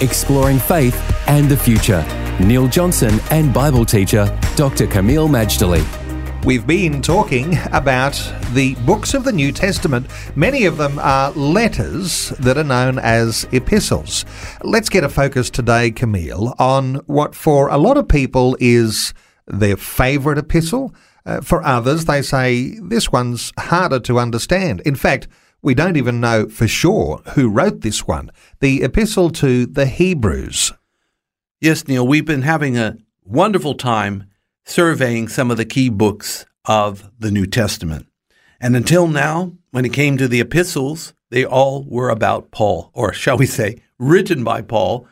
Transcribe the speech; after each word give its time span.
exploring 0.00 0.58
faith 0.58 0.96
and 1.28 1.48
the 1.48 1.56
future. 1.56 2.04
Neil 2.40 2.68
Johnson 2.68 3.20
and 3.30 3.52
Bible 3.52 3.84
teacher 3.84 4.26
Dr. 4.56 4.86
Kameel 4.86 5.28
Majdali. 5.28 5.84
We've 6.44 6.66
been 6.66 7.02
talking 7.02 7.58
about 7.70 8.14
the 8.54 8.74
books 8.86 9.12
of 9.12 9.24
the 9.24 9.32
New 9.32 9.52
Testament. 9.52 10.06
Many 10.34 10.64
of 10.64 10.78
them 10.78 10.98
are 10.98 11.32
letters 11.32 12.30
that 12.40 12.56
are 12.56 12.64
known 12.64 12.98
as 12.98 13.46
epistles. 13.52 14.24
Let's 14.62 14.88
get 14.88 15.04
a 15.04 15.10
focus 15.10 15.50
today, 15.50 15.90
Kameel, 15.90 16.58
on 16.58 16.94
what 17.06 17.34
for 17.34 17.68
a 17.68 17.76
lot 17.76 17.98
of 17.98 18.08
people 18.08 18.56
is 18.58 19.12
their 19.46 19.76
favourite 19.76 20.38
epistle. 20.38 20.94
Uh, 21.26 21.42
for 21.42 21.62
others, 21.62 22.06
they 22.06 22.22
say 22.22 22.78
this 22.80 23.12
one's 23.12 23.52
harder 23.58 24.00
to 24.00 24.18
understand. 24.18 24.80
In 24.86 24.94
fact, 24.94 25.28
we 25.62 25.74
don't 25.74 25.96
even 25.96 26.20
know 26.20 26.48
for 26.48 26.66
sure 26.66 27.22
who 27.34 27.48
wrote 27.48 27.82
this 27.82 28.06
one, 28.06 28.30
the 28.60 28.82
Epistle 28.82 29.30
to 29.30 29.66
the 29.66 29.86
Hebrews. 29.86 30.72
Yes, 31.60 31.86
Neil, 31.86 32.06
we've 32.06 32.24
been 32.24 32.42
having 32.42 32.78
a 32.78 32.96
wonderful 33.24 33.74
time 33.74 34.24
surveying 34.64 35.28
some 35.28 35.50
of 35.50 35.56
the 35.56 35.64
key 35.64 35.88
books 35.88 36.46
of 36.64 37.10
the 37.18 37.30
New 37.30 37.46
Testament. 37.46 38.06
And 38.60 38.74
until 38.74 39.06
now, 39.06 39.52
when 39.70 39.84
it 39.84 39.92
came 39.92 40.16
to 40.16 40.28
the 40.28 40.40
epistles, 40.40 41.12
they 41.30 41.44
all 41.44 41.84
were 41.84 42.08
about 42.08 42.50
Paul, 42.50 42.90
or 42.94 43.12
shall 43.12 43.36
we 43.36 43.46
say, 43.46 43.82
written 43.98 44.44
by 44.44 44.62
Paul, 44.62 45.06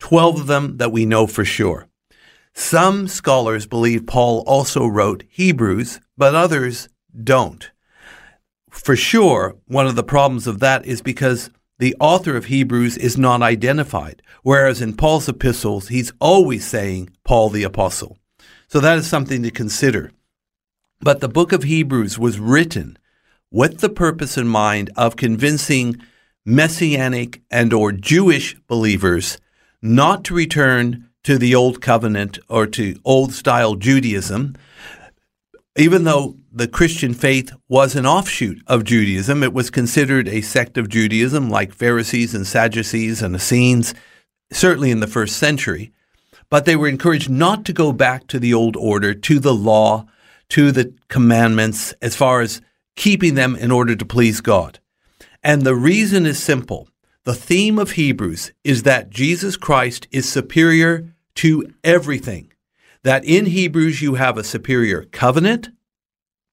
12 0.00 0.40
of 0.40 0.46
them 0.46 0.76
that 0.76 0.92
we 0.92 1.06
know 1.06 1.26
for 1.26 1.44
sure. 1.44 1.88
Some 2.52 3.08
scholars 3.08 3.66
believe 3.66 4.06
Paul 4.06 4.44
also 4.46 4.86
wrote 4.86 5.24
Hebrews, 5.28 6.00
but 6.16 6.34
others 6.34 6.88
don't 7.22 7.70
for 8.74 8.96
sure, 8.96 9.56
one 9.66 9.86
of 9.86 9.94
the 9.96 10.02
problems 10.02 10.46
of 10.46 10.58
that 10.60 10.84
is 10.84 11.00
because 11.00 11.50
the 11.78 11.96
author 12.00 12.36
of 12.36 12.46
Hebrews 12.46 12.96
is 12.96 13.16
not 13.16 13.40
identified, 13.40 14.20
whereas 14.42 14.80
in 14.80 14.96
Paul's 14.96 15.28
epistles, 15.28 15.88
he's 15.88 16.12
always 16.20 16.66
saying 16.66 17.10
Paul 17.24 17.50
the 17.50 17.62
Apostle. 17.62 18.18
So 18.68 18.80
that 18.80 18.98
is 18.98 19.06
something 19.06 19.42
to 19.42 19.50
consider. 19.50 20.10
But 21.00 21.20
the 21.20 21.28
book 21.28 21.52
of 21.52 21.62
Hebrews 21.62 22.18
was 22.18 22.38
written 22.38 22.98
with 23.50 23.78
the 23.78 23.88
purpose 23.88 24.36
in 24.36 24.48
mind 24.48 24.90
of 24.96 25.16
convincing 25.16 26.00
messianic 26.44 27.42
and 27.50 27.72
or 27.72 27.92
Jewish 27.92 28.56
believers 28.66 29.38
not 29.80 30.24
to 30.24 30.34
return 30.34 31.08
to 31.22 31.38
the 31.38 31.54
old 31.54 31.80
covenant 31.80 32.38
or 32.48 32.66
to 32.66 32.98
old 33.04 33.32
style 33.32 33.76
Judaism, 33.76 34.56
even 35.76 36.04
though 36.04 36.36
the 36.54 36.68
Christian 36.68 37.14
faith 37.14 37.52
was 37.68 37.96
an 37.96 38.06
offshoot 38.06 38.62
of 38.68 38.84
Judaism, 38.84 39.42
it 39.42 39.52
was 39.52 39.70
considered 39.70 40.28
a 40.28 40.40
sect 40.40 40.78
of 40.78 40.88
Judaism 40.88 41.50
like 41.50 41.74
Pharisees 41.74 42.34
and 42.34 42.46
Sadducees 42.46 43.22
and 43.22 43.34
Essenes, 43.34 43.92
certainly 44.52 44.90
in 44.90 45.00
the 45.00 45.08
first 45.08 45.36
century. 45.36 45.92
But 46.50 46.64
they 46.64 46.76
were 46.76 46.88
encouraged 46.88 47.28
not 47.28 47.64
to 47.64 47.72
go 47.72 47.92
back 47.92 48.28
to 48.28 48.38
the 48.38 48.54
old 48.54 48.76
order, 48.76 49.14
to 49.14 49.40
the 49.40 49.54
law, 49.54 50.06
to 50.50 50.70
the 50.70 50.94
commandments, 51.08 51.92
as 52.00 52.14
far 52.14 52.40
as 52.40 52.60
keeping 52.94 53.34
them 53.34 53.56
in 53.56 53.72
order 53.72 53.96
to 53.96 54.04
please 54.04 54.40
God. 54.40 54.78
And 55.42 55.62
the 55.62 55.74
reason 55.74 56.24
is 56.24 56.40
simple. 56.40 56.88
The 57.24 57.34
theme 57.34 57.78
of 57.78 57.92
Hebrews 57.92 58.52
is 58.62 58.84
that 58.84 59.10
Jesus 59.10 59.56
Christ 59.56 60.06
is 60.12 60.28
superior 60.28 61.14
to 61.36 61.74
everything 61.82 62.52
that 63.04 63.24
in 63.24 63.46
Hebrews 63.46 64.02
you 64.02 64.14
have 64.14 64.36
a 64.36 64.44
superior 64.44 65.04
covenant. 65.04 65.70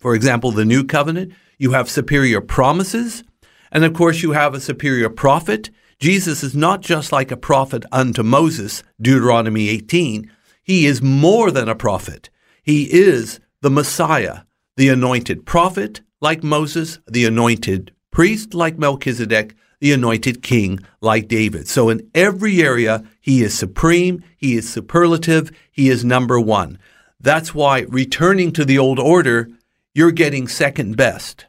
For 0.00 0.14
example, 0.14 0.50
the 0.50 0.64
new 0.64 0.84
covenant, 0.84 1.32
you 1.58 1.72
have 1.72 1.88
superior 1.88 2.40
promises. 2.40 3.22
And 3.70 3.84
of 3.84 3.92
course, 3.92 4.22
you 4.22 4.32
have 4.32 4.54
a 4.54 4.60
superior 4.60 5.10
prophet. 5.10 5.70
Jesus 6.00 6.42
is 6.42 6.56
not 6.56 6.80
just 6.80 7.12
like 7.12 7.30
a 7.30 7.36
prophet 7.36 7.84
unto 7.92 8.22
Moses, 8.22 8.82
Deuteronomy 9.00 9.68
18. 9.68 10.30
He 10.62 10.86
is 10.86 11.02
more 11.02 11.50
than 11.50 11.68
a 11.68 11.74
prophet. 11.74 12.30
He 12.62 12.84
is 12.92 13.38
the 13.60 13.70
Messiah, 13.70 14.40
the 14.76 14.88
anointed 14.88 15.44
prophet 15.44 16.00
like 16.20 16.42
Moses, 16.42 16.98
the 17.06 17.24
anointed 17.24 17.92
priest 18.10 18.54
like 18.54 18.78
Melchizedek, 18.78 19.54
the 19.80 19.92
anointed 19.92 20.42
king 20.42 20.78
like 21.00 21.28
David. 21.28 21.66
So 21.68 21.88
in 21.88 22.08
every 22.14 22.62
area, 22.62 23.04
he 23.20 23.42
is 23.42 23.54
supreme, 23.56 24.22
he 24.36 24.56
is 24.56 24.68
superlative, 24.68 25.50
he 25.70 25.88
is 25.88 26.04
number 26.04 26.38
one. 26.38 26.78
That's 27.20 27.54
why 27.54 27.80
returning 27.88 28.52
to 28.52 28.64
the 28.64 28.78
old 28.78 28.98
order, 28.98 29.48
you're 29.94 30.12
getting 30.12 30.46
second 30.46 30.96
best. 30.96 31.46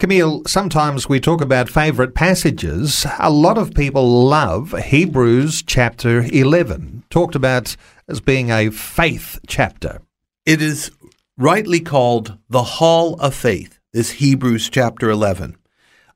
Kameel, 0.00 0.46
sometimes 0.48 1.08
we 1.08 1.18
talk 1.18 1.40
about 1.40 1.68
favourite 1.68 2.14
passages. 2.14 3.04
A 3.18 3.30
lot 3.30 3.58
of 3.58 3.74
people 3.74 4.26
love 4.26 4.72
Hebrews 4.78 5.62
chapter 5.62 6.22
11, 6.22 7.04
talked 7.10 7.34
about 7.34 7.76
as 8.08 8.20
being 8.20 8.50
a 8.50 8.70
faith 8.70 9.40
chapter. 9.46 10.00
It 10.46 10.62
is 10.62 10.90
rightly 11.36 11.80
called 11.80 12.38
the 12.48 12.62
Hall 12.62 13.14
of 13.20 13.34
Faith, 13.34 13.78
this 13.92 14.12
Hebrews 14.12 14.68
chapter 14.70 15.10
11. 15.10 15.56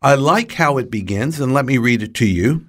I 0.00 0.14
like 0.14 0.52
how 0.52 0.78
it 0.78 0.90
begins, 0.90 1.40
and 1.40 1.52
let 1.52 1.66
me 1.66 1.78
read 1.78 2.02
it 2.02 2.14
to 2.14 2.26
you. 2.26 2.66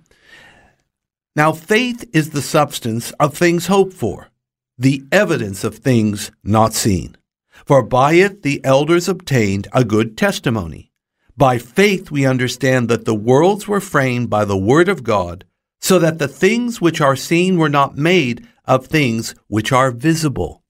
Now, 1.36 1.52
faith 1.52 2.08
is 2.14 2.30
the 2.30 2.44
substance 2.44 3.12
of 3.20 3.36
things 3.36 3.68
hoped 3.68 3.94
for, 3.94 4.30
the 4.78 5.04
evidence 5.12 5.64
of 5.64 5.78
things 5.78 6.32
not 6.44 6.74
seen. 6.74 7.18
For 7.66 7.84
by 7.84 8.14
it 8.14 8.44
the 8.44 8.64
elders 8.64 9.08
obtained 9.08 9.68
a 9.72 9.84
good 9.84 10.18
testimony. 10.18 10.92
By 11.36 11.58
faith 11.58 12.12
we 12.12 12.26
understand 12.26 12.90
that 12.90 13.06
the 13.06 13.16
worlds 13.16 13.68
were 13.68 13.80
framed 13.80 14.30
by 14.30 14.46
the 14.46 14.58
word 14.58 14.90
of 14.90 15.04
God, 15.04 15.46
so 15.82 16.00
that 16.00 16.20
the 16.20 16.28
things 16.28 16.80
which 16.80 17.02
are 17.02 17.16
seen 17.16 17.58
were 17.58 17.70
not 17.70 17.98
made 17.98 18.48
of 18.66 18.88
things 18.88 19.36
which 19.48 19.72
are 19.72 19.92
visible. 19.92 20.64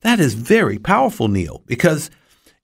That 0.00 0.20
is 0.20 0.34
very 0.34 0.78
powerful, 0.78 1.28
Neil, 1.28 1.62
because 1.66 2.10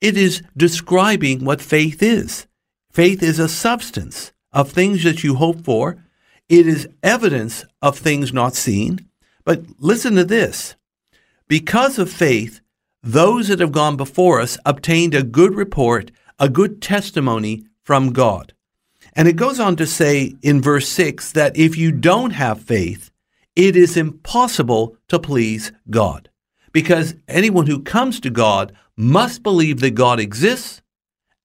it 0.00 0.16
is 0.16 0.42
describing 0.56 1.44
what 1.44 1.60
faith 1.60 2.02
is. 2.02 2.46
Faith 2.90 3.22
is 3.22 3.38
a 3.38 3.48
substance 3.48 4.32
of 4.52 4.70
things 4.70 5.04
that 5.04 5.22
you 5.22 5.36
hope 5.36 5.64
for. 5.64 6.04
It 6.48 6.66
is 6.66 6.88
evidence 7.02 7.64
of 7.80 7.98
things 7.98 8.32
not 8.32 8.54
seen. 8.54 9.08
But 9.44 9.62
listen 9.78 10.16
to 10.16 10.24
this. 10.24 10.74
Because 11.48 11.98
of 11.98 12.10
faith, 12.10 12.60
those 13.03 13.49
that 13.49 13.61
have 13.61 13.72
gone 13.72 13.97
before 13.97 14.41
us 14.41 14.59
obtained 14.65 15.15
a 15.15 15.22
good 15.22 15.55
report, 15.55 16.11
a 16.38 16.49
good 16.49 16.83
testimony 16.83 17.65
from 17.83 18.12
God. 18.12 18.53
And 19.15 19.27
it 19.27 19.37
goes 19.37 19.59
on 19.59 19.77
to 19.77 19.87
say 19.87 20.34
in 20.43 20.61
verse 20.62 20.88
6 20.88 21.33
that 21.33 21.56
if 21.56 21.77
you 21.77 21.93
don't 21.93 22.31
have 22.31 22.62
faith, 22.62 23.11
it 23.56 23.77
is 23.77 23.97
impossible 23.97 24.97
to 25.09 25.19
please 25.19 25.72
God. 25.88 26.31
Because 26.72 27.15
anyone 27.27 27.66
who 27.66 27.83
comes 27.83 28.21
to 28.21 28.31
God 28.31 28.72
must 28.97 29.43
believe 29.43 29.81
that 29.81 29.93
God 29.93 30.21
exists 30.21 30.82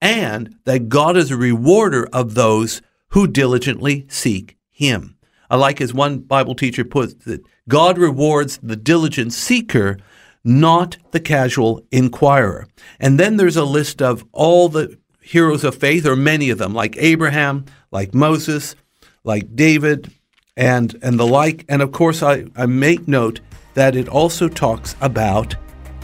and 0.00 0.56
that 0.64 0.88
God 0.88 1.16
is 1.16 1.30
a 1.30 1.36
rewarder 1.36 2.06
of 2.12 2.34
those 2.34 2.82
who 3.10 3.26
diligently 3.26 4.06
seek 4.08 4.56
Him. 4.70 5.16
I 5.50 5.56
like 5.56 5.80
as 5.80 5.94
one 5.94 6.18
Bible 6.18 6.54
teacher 6.54 6.84
puts 6.84 7.26
it 7.26 7.42
God 7.68 7.98
rewards 7.98 8.58
the 8.62 8.76
diligent 8.76 9.32
seeker, 9.32 9.98
not 10.46 10.96
the 11.10 11.20
casual 11.20 11.82
inquirer. 11.90 12.68
And 13.00 13.18
then 13.18 13.36
there's 13.36 13.56
a 13.56 13.64
list 13.64 14.00
of 14.00 14.24
all 14.32 14.68
the 14.68 14.96
heroes 15.20 15.64
of 15.64 15.74
faith, 15.74 16.06
or 16.06 16.14
many 16.14 16.50
of 16.50 16.58
them, 16.58 16.72
like 16.72 16.96
Abraham, 16.98 17.64
like 17.90 18.14
Moses, 18.14 18.76
like 19.24 19.56
David, 19.56 20.12
and, 20.56 20.96
and 21.02 21.18
the 21.18 21.26
like. 21.26 21.64
And 21.68 21.82
of 21.82 21.90
course, 21.90 22.22
I, 22.22 22.46
I 22.56 22.66
make 22.66 23.08
note 23.08 23.40
that 23.74 23.96
it 23.96 24.08
also 24.08 24.48
talks 24.48 24.94
about 25.00 25.56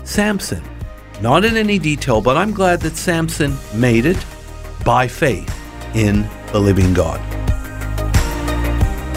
Samson. 0.03 0.63
Not 1.21 1.45
in 1.45 1.57
any 1.57 1.79
detail, 1.79 2.21
but 2.21 2.37
I'm 2.37 2.53
glad 2.53 2.81
that 2.81 2.97
Samson 2.97 3.57
made 3.75 4.07
it 4.07 4.27
by 4.85 5.07
faith 5.07 5.57
in 5.95 6.29
the 6.51 6.59
living 6.59 6.93
God 6.93 7.42